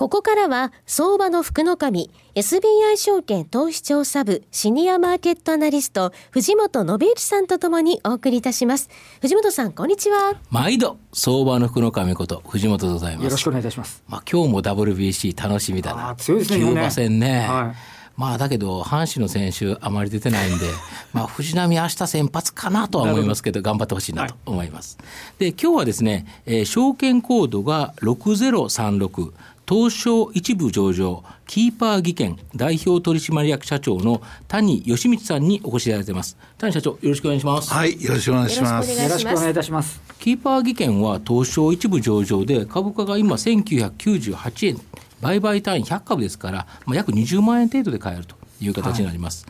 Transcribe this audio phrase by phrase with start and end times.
[0.00, 8.88] ここからは相場の福の神 SBI 証券投資調査部シニアマーケットアナリスト藤本信之さんとともにお送りいたします。
[9.20, 10.36] 藤本さんこんにちは。
[10.48, 13.24] 毎度相場の福の神こと藤本でございます。
[13.24, 14.02] よろしくお願いいたします。
[14.08, 16.16] まあ今日も WBC 楽しみだな。
[16.16, 18.00] 強いですねキューバ戦ね、はい。
[18.16, 20.66] まあだけど、阪神の選手、あまり出てないんで、
[21.12, 24.98] まあ藤浪、明日先発かなとは思いますけど、頑張ってほしいなと思います。
[25.38, 29.32] で、今日はですね、えー証券コードが6036、
[29.70, 36.36] 東証一部上場、キーパー技研代表取締役社長の谷義光さんにお越しいただいてます。
[36.58, 37.72] 谷社長、よろしくお願いします。
[37.72, 39.00] はい、よろしくお願いします。
[39.00, 44.80] よろしくお願いいたしますキーパー技研は東証一部上場で株価が今1998円
[45.20, 49.46] 売買単位100株ですから、まあ、約20万円程度で買えるという形になります、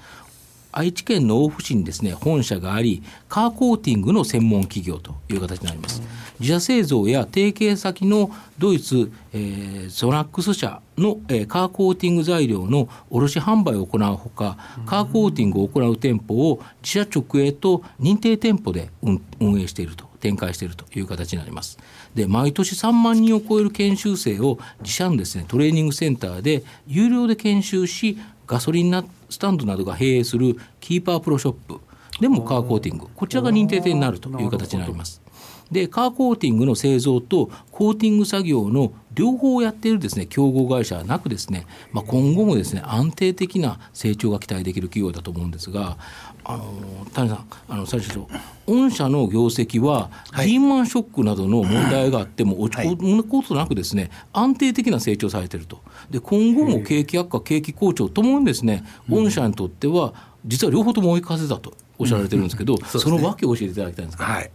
[0.73, 6.03] 愛知県の大府市にですね本社がありカーコーティングの専門企業という形になります
[6.39, 21.79] 自社製造や提携先のドイツ、えーゾナックス社の、えーカーコーティング材料の卸販売を行うほかカーコーティングを行う店舗を自社直営と認定店舗で運運営していると展開しているという形になります。
[22.15, 31.81] で毎年3万人を超える研修生を自社のですねトレーニングセンターで有料で研修しガソリンなスタンドなどが経営するキーパープロショップ
[32.21, 35.23] でもカーコーティングこちらが認定店になるという形になります。
[35.71, 45.99] でカーコーティングの製造とコーティング作業の両方をやっているですね競合会社はなくですね、まあ、今後もですね安定的な成長が期待できる企業だと思うんですが
[46.45, 46.65] あの
[47.13, 48.21] 谷さんあの最初
[48.67, 50.47] 御社の業績は、はい。
[50.47, 55.83] リーマンショックなどの問題があっても落ち込むことなくですね安定的な成長されていると。
[56.09, 60.15] で今後も景気悪化景気好調ともにですね御社にとっては
[60.47, 63.03] 実は両方とも追い風だとおっしゃられてるんですけど、そうですね。
[63.03, 64.51] その訳を教えていただきたいんですか、はい。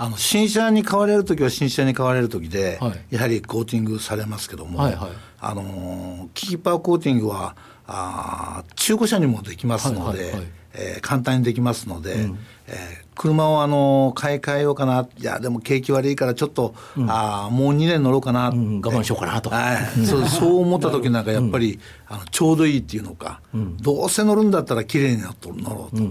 [0.00, 3.16] あの新車に買われる時は新車に買われる時で、はい。
[3.16, 5.10] やはりコーティングされますけども、はいはい。
[5.40, 12.28] あのーキーパーコーティングはあー中古車にもできますので、はいはいはいえー簡単にできますので、
[12.66, 15.08] えー車をあのー買い替えようかな。
[15.18, 16.74] いやでも景気悪いからちょっと、
[17.08, 19.50] あーもう2年乗ろうかな、うん我慢しようかなと。
[19.50, 23.40] はい、そうそう思った時なんかやっぱり、あのちょうどいいっていうのか、
[23.82, 25.28] どうせ乗るんだったら綺麗に乗
[25.70, 26.02] ろうと、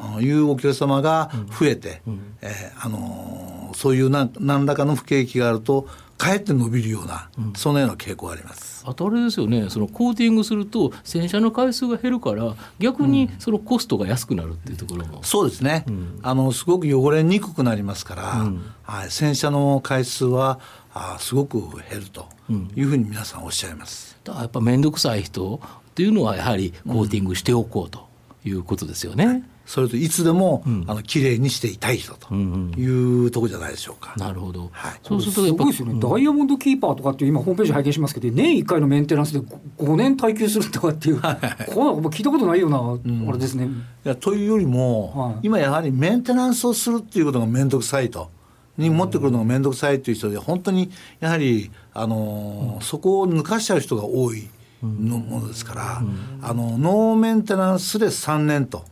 [0.00, 2.00] あのいうお客様が増えて、
[2.42, 5.88] えーあのーそういうなん何らかの不景気があると
[6.22, 8.84] かえって伸びるような、そのような傾向があります。
[8.86, 15.84] あとあれですよねそのコーティングすると洗車の回数が減るから逆にそのコストが安くなるっていうところも、そうですね、
[16.22, 18.46] あのすごく汚れにくくなりますから、
[18.84, 20.60] はい、洗車の回数は
[20.94, 21.58] あすごく
[21.90, 22.28] 減ると
[22.76, 24.16] いうふうに皆さんおっしゃいます。
[24.22, 28.06] だからやっぱ面倒くさい人っていうのはやはりコーティングしておこうと
[28.44, 29.42] いうことですよね。
[29.72, 34.12] それといつでも、あの綺麗にしていたい人というところじゃないでしょうか。
[34.18, 35.00] なるほど、はい。
[35.02, 41.38] そうするとやっぱすごいですよね、ダイヤモンドキーパーとかっていう今ホームページ拝見しますけど年1回のメンテナンスで 5, 年耐久するとかっていう、こんな
[41.84, 43.64] のもう聞いたことないような、あれですね。
[44.04, 45.38] いやというよりも、はい。
[45.44, 48.28] 今やはりメンテナンスをするっていうことが面倒くさいと。
[48.76, 50.90] に持ってくるのが面倒くさいという人で本当に
[51.20, 54.50] やはり、あのーそこを抜かしちゃう人が多い
[54.82, 56.02] のものですから、
[56.42, 58.84] あのノーメンテナンスで3年と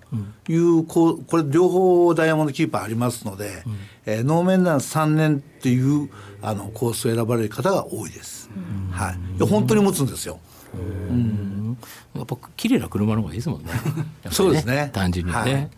[0.49, 3.65] いう、こうこれ両方ダイヤモンドキーパーありますので、
[4.07, 6.11] えーノーメンテナンス3年っていう
[6.43, 8.51] あのコースを選ばれる方が多いです。
[8.91, 10.41] はい、本当に持つんですよ。
[12.15, 13.73] やっぱ綺麗な車の方がいいですもんね。
[14.25, 14.31] ね。
[14.31, 14.91] そうですね。
[14.93, 15.39] 単純にね。
[15.39, 15.71] はい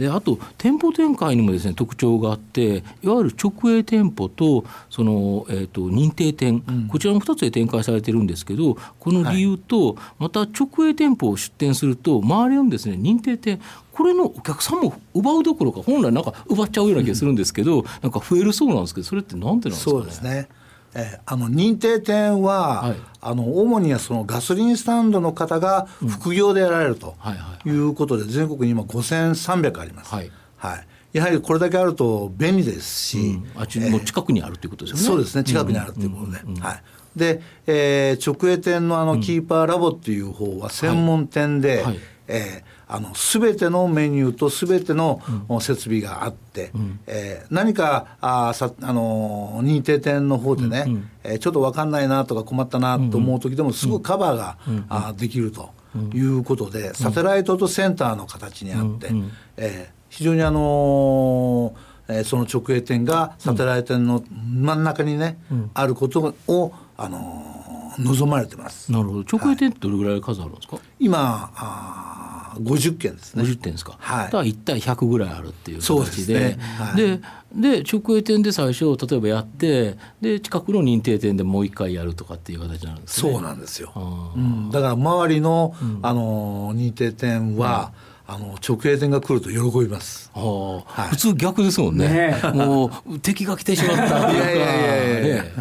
[0.00, 13.60] であと店舗展開にもですね特徴があっていわゆる直営店舗とその、えー、と認定店、こちらの2つで展開されてるんですけどこの理由と、また直営店舗を出店すると周りのですね認定店
[13.92, 19.92] これのお客さんも奪うどころか本来なんか奪っちゃうような気がするんですけど、なんか増えるそうなんですけどそれってなんでなんですかね？
[19.92, 20.48] そうですね。
[20.94, 22.96] えーあの認定店は、はい。
[23.22, 27.72] あの主にはそのガソリンスタンドの方が副業でやられるとはいはいい。
[27.78, 30.14] うことで、全国に今5300あります。
[30.14, 30.30] はい。
[30.56, 30.86] はい。
[31.12, 35.04] やはりこれだけあると便利ですし、あっちの近くにあるということですよね。
[35.04, 36.38] そうですね、近くにあるということで。
[36.60, 36.82] はい。
[37.16, 41.98] で、えー直営店のあのキーパーラボっていう方は専門店で、はい
[42.30, 45.20] えーあの全てのメニューと全ての
[45.60, 46.72] 設備があって、
[47.06, 50.86] えー何かあーさ、あのー認定店の方でね、
[51.22, 55.70] えーちょっと分かんないなとか困ったなと思う時でもすぐカバーが、あーできると
[56.12, 59.10] いうことで、サテライトとセンターの形にあって、
[59.56, 61.72] えー非常にあの
[62.08, 65.38] えーその直営店がサテライト店の真ん中にね、
[65.74, 67.50] あることを、あのー
[67.98, 68.90] 望まれてます。
[68.92, 69.36] なるほど。
[69.38, 73.42] 直営店ってどれぐらい数あるんですか、今あー50件ですね。
[73.42, 74.24] 50点ですか、はい。
[74.26, 76.34] だから1対100ぐらいあるっていう形で。
[76.34, 76.58] ね。
[76.78, 76.96] はい。
[76.96, 77.20] で
[77.52, 83.32] で直営店で最初例えばやってで近くの認定店でもう一回やるとかっていう形なんですね。
[83.32, 83.90] そうなんですよ。
[83.96, 87.92] あうん、だから周りの、あのー認定店は、
[88.32, 90.30] あの直営店が来ると喜びます。
[90.32, 91.08] はい。
[91.08, 92.08] 普通逆ですもんね。
[92.08, 94.52] ねもう敵が来てしまったっていうか。
[94.52, 95.42] いやいやいやいや。
[95.42, 95.52] ね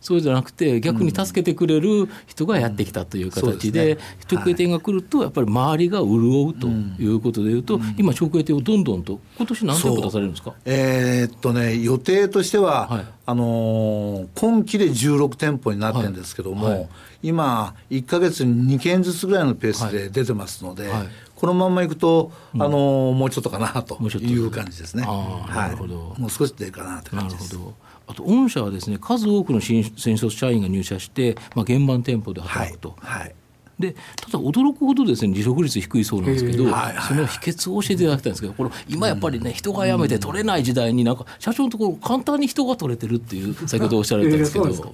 [0.00, 3.98] そうじゃなくて逆に助けてくれる人がやってきたという形で,、うん。
[3.98, 4.04] ね。
[4.32, 10.54] 直営店が来るとやっぱり周りが潤うということでいうと、今直営店をどんどんと今年何店舗出されるんですか？
[10.64, 13.04] えーっとね予定としては、はい。
[13.26, 16.74] あのー今期で16店舗になってるんですけども、はい。
[16.78, 16.88] はい。
[17.22, 21.08] 今1か月に2件ずつぐらいのペースで出てますので、はい
[21.40, 25.04] このままいくと、あのーもうちょっとかなという感じですね。
[25.04, 26.14] なるほど。
[26.18, 27.54] もう少し出るかなというな感じです。
[27.54, 27.74] るほど。
[28.08, 33.34] あと御社はですね数多くの新新卒社員が入社して、まあ、現場の店舗ではい働くと、はい。
[33.78, 37.02] でただ驚くほどですね離職率低いそうなんですけど、へーはいはい。
[37.02, 44.84] その秘訣を教えていただきたいんですけどこれ今やっぱりね人が辞めて取れない時代になんか社長のところ簡単に人が取れてるっていう先ほどおっしゃられたんですけど、えー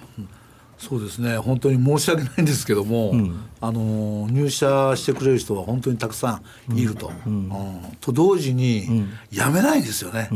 [0.78, 1.38] そうですね。
[1.38, 3.14] 本当に申し訳ないんですけども、
[3.60, 7.50] あの入社してくれる人は本当にたくさんいると、うん。
[8.00, 10.28] と同時に辞めないんですよね、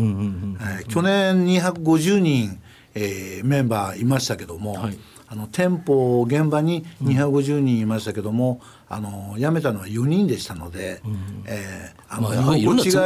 [0.58, 0.84] はい。
[0.87, 2.58] 去年250人、
[2.94, 4.98] えーメンバーいましたけども、はい
[5.32, 11.00] あの店舗現場に250人いましたけども、あの辞めたのは4人でしたので、
[11.47, 12.99] えーあのまあ、いろんな都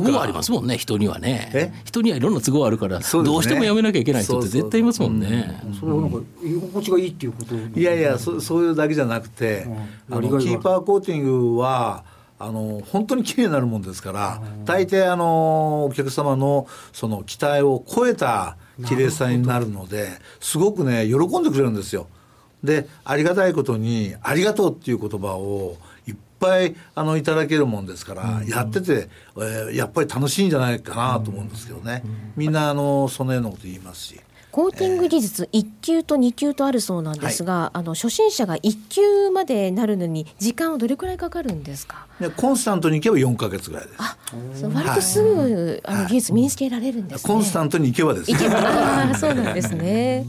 [0.00, 1.52] 合ありますもんね人にはね。
[1.54, 1.72] え？
[1.84, 3.04] 人にはいろんな都合あるから、ね。
[3.12, 5.62] どうしても辞めなきゃいけない人って絶対いますもんね。
[5.78, 7.54] それはなんか居心地がいいっていうこと？
[7.54, 9.62] いやいやそそういうだけじゃなくて、
[10.10, 10.16] うん。
[10.16, 12.02] あのキーパーコーティングは
[12.40, 20.08] あの本当に綺麗になるもんですから、大抵あのお客様のその期待を超えた綺麗さになるので
[20.40, 22.08] すごくね喜んでくれるんですよ。
[22.62, 25.76] でありがたいことに「ありがとう」っていう言葉を
[26.06, 32.02] いっぱいあのいただけるもんですから、やってて、えーやっぱり楽しいんじゃないかなと思うんですけどね、
[32.36, 34.20] みんなあのそのようなこと言いますし。
[34.58, 42.08] コーティング技術1級と2級とあるそうなんですが、あの初心者が1級までなるのに時間はどれくらいかかるんですか？
[42.18, 43.94] でコンスタントにいけば4か月ぐらいです。
[43.98, 44.16] あ、
[44.56, 47.32] そう割とすぐ、あの技術身につけられるんですね。
[47.32, 50.26] コンスタントにいけばですいねけばあーそうなんですね。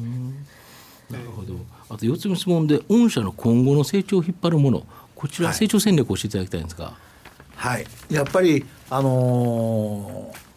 [1.10, 1.56] なるほど。
[1.90, 4.84] あと4つ目の質問で御社の今後の成長を引っ張るもの
[5.16, 6.94] こちらはい成長戦略を教えていただきたいんですが、
[7.56, 10.50] はい、やっぱり、あのー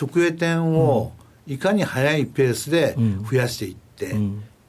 [0.00, 1.12] 直営店を
[1.48, 2.94] いかに早いペースで
[3.28, 4.12] 増やしていって、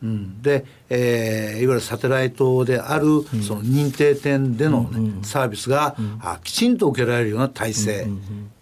[0.02, 0.42] うん。
[0.42, 8.08] で、えーいわゆるサテライトであるその認定店での、ねサービスが、あきちんと受けられるような体制、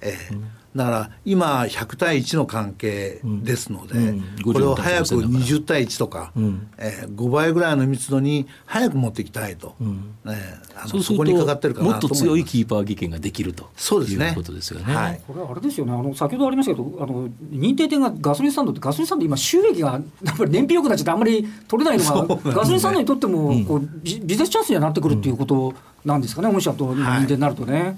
[0.02, 0.42] えー
[0.78, 4.24] だから今100対1の関係ですので、うん。
[4.44, 6.68] これを早く50対20対1とか、ん。
[6.78, 10.36] えー5倍ぐらいの密度に早く持っていきたいと、ね
[10.76, 12.24] あのそうするそこにかかってるとかなと思います。
[12.24, 14.30] もっと強いキーパー技研ができるとそうですね。
[14.30, 14.94] いうことですよね。
[14.94, 15.22] はい。
[15.26, 15.94] これはあれですよね。
[15.94, 22.42] あの先ほどありましたけどあの認定店がガソリンスタンドってガソリンスタンド今収益がやっぱり燃費良くなっちゃってあんまり取れないのが、ね。
[22.46, 25.74] ガソリンスタンドにとってもこうビビジネスチャンスにはなってくるっていうこと
[26.06, 27.98] なんですかね、御社と今認定になるとね、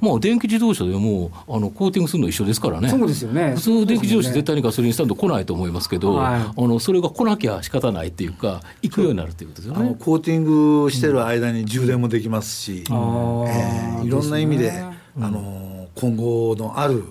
[0.00, 2.88] まあ電気自動車でもあのコーティングするの一緒ですからね。
[2.88, 3.54] そうですよね。
[3.56, 6.40] 普通電気自動車絶対対にガソリンスタンド来ないと思いますけど、はい。
[6.40, 9.96] あのそれが来なきゃ仕方ないっていうか行くようになるっていうことですよね。
[9.98, 17.04] コーティングしてる間に充電もできますし、あーえーいろんな意味でですねあの今後のある、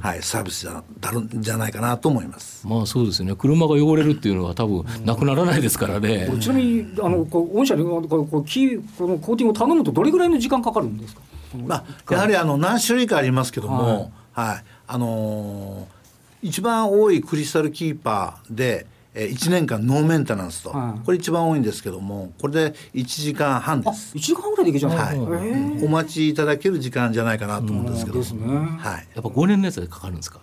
[0.00, 2.66] はい、サービスじゃだるんじゃないかなと思います。
[2.66, 3.34] まあそうですよね。
[3.34, 6.28] 車が汚れるっていうのは多分なくならないですからね。
[6.40, 11.20] ちなみにあのこう御社にこうこうキーこのコーティングを頼むとどれぐらいの時間かかるんですか？
[11.56, 14.64] まあ、やはりあの何種類かありますけども、はい。
[14.86, 15.96] あのー
[16.42, 18.86] 一番多いクリスタルキーパーで、
[19.18, 21.04] えー、1年間ノーメンテナンスと、はい。
[21.04, 24.14] これ一番多いんですけどもこれで1時間半であす。
[24.14, 28.46] 1時間ぐらいでいけちゃうんですか、はいお待ちいただける時間じゃないかなと思うんですけど、ですね。
[28.46, 30.40] はい、やっぱ5年のやつでかかるんですか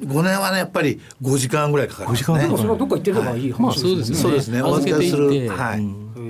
[0.00, 4.22] ？5年はねやっぱり5時間ぐらいかかります5時間ねでもそれはどっか行ってればいいまあ話そうですよね。
[4.22, 4.62] そうですね。
[4.62, 5.48] お預けする。
[5.50, 5.78] はい。
[5.80, 6.12] うん。
[6.16, 6.20] へ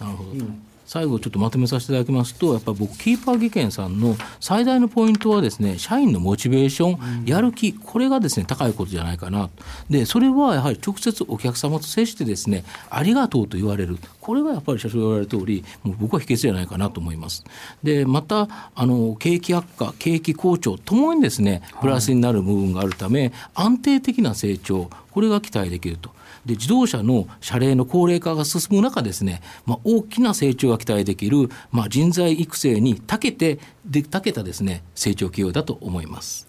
[0.00, 0.04] ー。
[0.04, 0.30] なるほど。
[0.86, 9.50] 最後ちょっとまとめさせていただきますとやっぱり僕キーパー技研さんの最大のポイントはですね社員のモチベーション、やる気これがですね高いことじゃないかな。
[9.90, 13.98] でそれはやはり直接お客様と接してですねありがとうと言われる。
[14.20, 17.44] これがやっぱり社長が言われる通りもう僕は秘訣じゃないかなと思います。
[17.82, 26.10] でまたあの景気悪化景気好調ともにですねプラスになる部分があるため、安定的な成長これが期待できると
[26.46, 36.46] で自動車の車齢の高齢化が進む中ですね、まあ、大きな成長が期待できる、まあ、人材育成に長けてで長けたですね成長企業だと思います。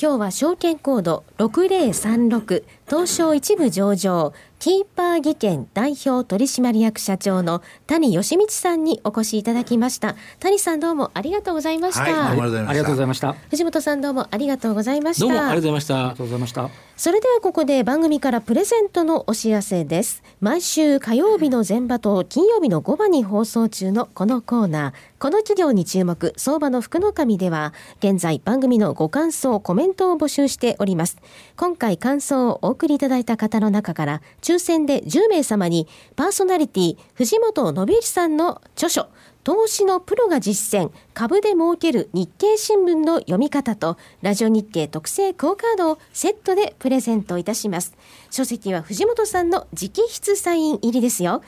[0.00, 10.16] 今日は証券コード6036東証一部上場キーパー技研代表取締役社長の谷義道さんにお越しいただきました。
[10.40, 13.34] 谷さんどうもありがとうございました、はい、ありがとうございました。
[13.50, 15.26] 藤本さんどうもありがとうございました。
[15.26, 15.94] どうもありがとうございました。
[15.94, 16.70] ありがとうございました。
[16.96, 20.24] それではここで番組からプレゼントのお知らせです。
[20.40, 24.92] 毎週火曜日の前場と金曜日の午後に放送中のこのコーナー。
[25.20, 31.18] この企業に注目相場の福の神では現在番組のご感想コメントを募集しております。
[31.56, 35.86] 今回感想をお送りいただいた方の中から抽選で10名様に
[36.16, 39.08] パーソナリティ藤本信之さんの著書
[39.44, 47.94] 投資のプロが実践株で儲ける日経新聞の読み方とラジオ日経特製クオカードをセットでプレゼントいたします。
[48.30, 51.42] 書籍は藤本さんの直筆サイン入りですよ。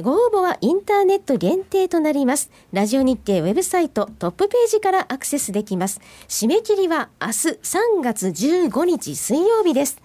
[0.00, 2.50] ご応募はインターネット限定となります。
[2.72, 6.00] ラジオ日経ウェブサイトトップページからアクセスできます。
[6.28, 10.00] 締め切りは明日3月15日水曜日です。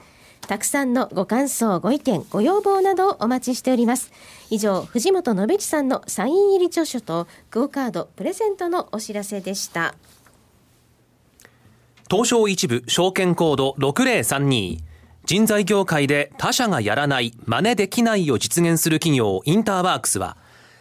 [0.48, 4.12] たくさんのご感想、ご意見、ご要望などをお待ちしております。
[4.50, 9.96] 以上、藤本信之さんのサイン入り著書とクオカードプレゼントのお知らせでした。
[12.10, 14.78] 東証一部証券コード6032
[15.26, 20.38] 人材業界で他社がやらない真似できないを実現する企業インターワークスは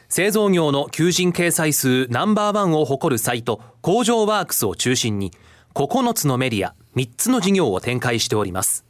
[0.08, 5.32] 製造業の求人掲載数ナンバーワンを誇るサイト工場ワークスを中心に
[5.74, 8.84] 9つのメディア3つの事業を展開しております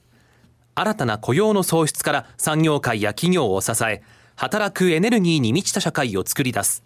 [0.75, 4.03] 新たな雇用の創出から産業界や企業を支え、
[4.37, 6.83] 働くエネルギーに満ちた社会を作り出す。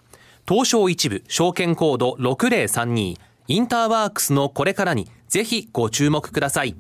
[0.49, 3.17] 東証一部証券コード6032
[3.49, 6.77] インターワークスのこれからにぜひご注目ください。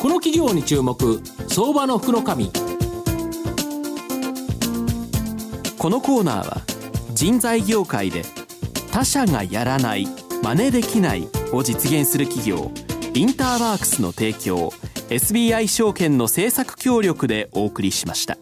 [0.00, 2.50] この企業に注目、相場の福の神。
[5.76, 6.62] このコーナーは
[7.12, 8.22] 人材業界で
[8.92, 10.06] 他社がやらない
[10.42, 12.70] 真似できないを実現する企業
[13.14, 14.70] インターワークスの提供
[15.08, 18.38] SBI 証券の政策協力でお送りしました。